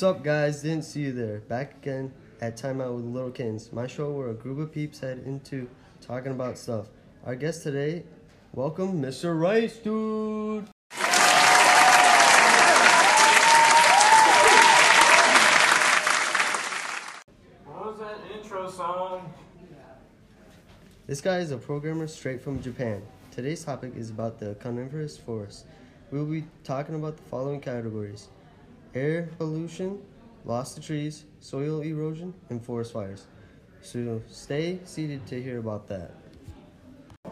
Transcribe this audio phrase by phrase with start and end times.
[0.00, 1.40] Sup guys, didn't see you there.
[1.40, 5.00] Back again at Time Out with Little Kids, my show where a group of peeps
[5.00, 5.68] head into
[6.00, 6.86] talking about stuff.
[7.26, 8.04] Our guest today,
[8.54, 9.38] welcome Mr.
[9.38, 10.64] Rice, dude.
[17.66, 19.34] What was that intro song?
[21.06, 23.02] This guy is a programmer straight from Japan.
[23.32, 25.66] Today's topic is about the coniferous forest.
[26.10, 28.28] We will be talking about the following categories
[28.94, 30.00] air pollution,
[30.44, 33.26] loss to trees, soil erosion, and forest fires.
[33.82, 36.14] So stay seated to hear about that.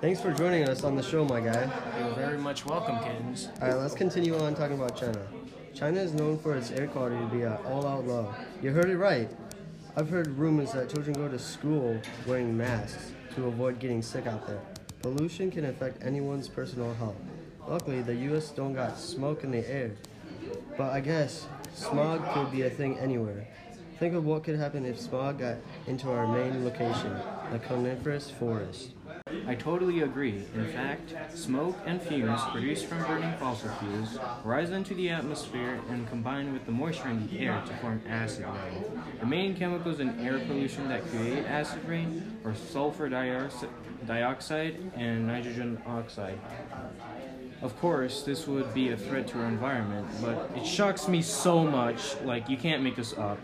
[0.00, 1.70] Thanks for joining us on the show, my guy.
[1.98, 3.48] You're very much welcome, kittens.
[3.60, 5.20] Alright, let's continue on talking about China.
[5.74, 8.34] China is known for its air quality to be at all out low.
[8.62, 9.28] You heard it right.
[9.96, 14.46] I've heard rumors that children go to school wearing masks to avoid getting sick out
[14.46, 14.60] there.
[15.02, 17.16] Pollution can affect anyone's personal health.
[17.66, 19.92] Luckily, the US don't got smoke in the air.
[20.80, 23.46] But I guess smog could be a thing anywhere.
[23.98, 27.14] Think of what could happen if smog got into our main location,
[27.52, 28.92] the coniferous forest.
[29.46, 30.42] I totally agree.
[30.54, 36.08] In fact, smoke and fumes produced from burning fossil fuels rise into the atmosphere and
[36.08, 39.02] combine with the moisture in the air to form acid rain.
[39.20, 45.78] The main chemicals in air pollution that create acid rain are sulfur dioxide and nitrogen
[45.86, 46.38] oxide.
[47.62, 51.62] Of course, this would be a threat to our environment, but it shocks me so
[51.62, 53.38] much, like you can't make this up.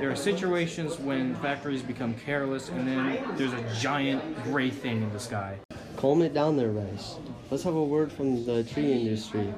[0.00, 5.12] There are situations when factories become careless and then there's a giant gray thing in
[5.12, 5.60] the sky.
[5.96, 7.16] Calm it down there, Rice.
[7.52, 9.54] Let's have a word from the tree industry.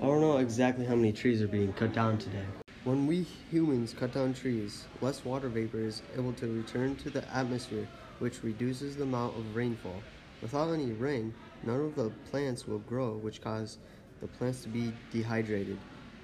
[0.00, 2.46] I don't know exactly how many trees are being cut down today.
[2.84, 7.24] When we humans cut down trees, less water vapor is able to return to the
[7.34, 7.86] atmosphere,
[8.20, 10.02] which reduces the amount of rainfall.
[10.40, 11.34] Without any rain,
[11.66, 13.78] none of the plants will grow, which cause
[14.20, 15.78] the plants to be dehydrated.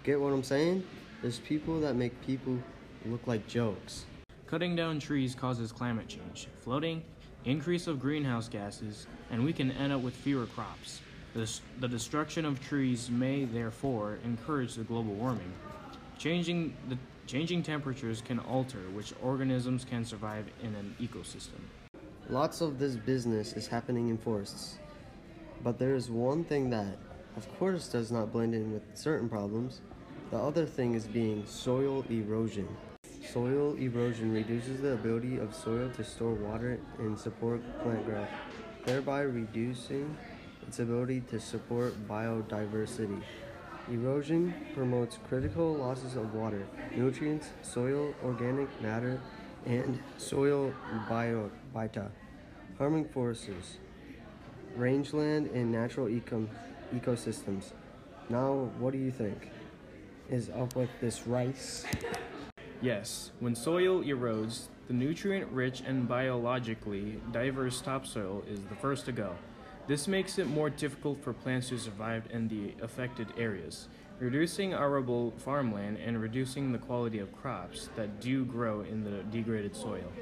[0.04, 0.84] Get what I'm saying?
[1.22, 2.58] There's people that make people
[3.06, 4.04] look like jokes.
[4.46, 7.02] Cutting down trees causes climate change, flooding,
[7.44, 11.00] increase of greenhouse gases, and we can end up with fewer crops.
[11.34, 15.52] This, the destruction of trees may therefore encourage the global warming.
[16.18, 21.60] Changing the changing temperatures can alter which organisms can survive in an ecosystem.
[22.28, 24.78] Lots of this business is happening in forests.
[25.62, 26.96] But there is one thing that,
[27.36, 29.82] of course, does not blend in with certain problems.
[30.30, 32.68] The other thing is being soil erosion.
[33.30, 38.28] Soil erosion reduces the ability of soil to store water and support plant growth,
[38.86, 40.16] thereby reducing
[40.66, 43.20] its ability to support biodiversity.
[43.90, 46.66] Erosion promotes critical losses of water,
[46.96, 49.20] nutrients, soil organic matter,
[49.66, 50.72] and soil
[51.08, 52.08] biota,
[52.78, 53.78] harming forests,
[54.76, 56.48] rangeland, and natural eco-
[56.94, 57.72] ecosystems.
[58.28, 59.50] Now, what do you think
[60.30, 61.84] is up with this rice?
[62.80, 69.12] Yes, when soil erodes, the nutrient rich and biologically diverse topsoil is the first to
[69.12, 69.34] go.
[69.86, 73.88] This makes it more difficult for plants to survive in the affected areas,
[74.18, 79.74] reducing arable farmland and reducing the quality of crops that do grow in the degraded
[79.74, 80.12] soil.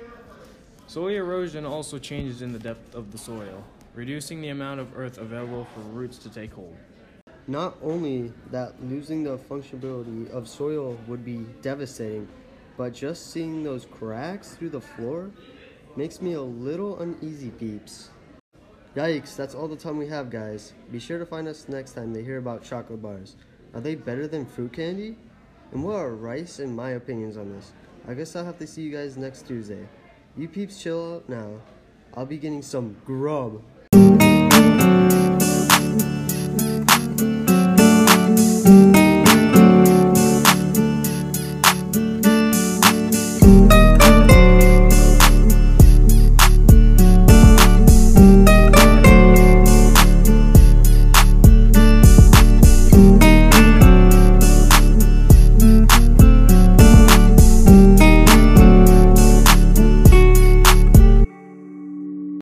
[0.87, 3.63] Soil erosion also changes in the depth of the soil,
[3.95, 6.77] reducing the amount of earth available for roots to take hold.
[7.47, 12.29] Not only that losing the functionality of soil would be devastating,
[12.77, 15.31] but just seeing those cracks through the floor
[15.97, 18.11] makes me a little uneasy, peeps.
[18.95, 20.73] Yikes, that's all the time we have, guys.
[20.93, 23.37] Be sure to find us next time to hear about chocolate bars.
[23.75, 25.17] Are they better than fruit candy?
[25.73, 27.73] And what are rice and my opinions on this?
[28.07, 29.87] I guess I'll have to see you guys next Tuesday.
[30.37, 31.61] You peeps chill out now.
[32.15, 33.63] I'll be getting some grub.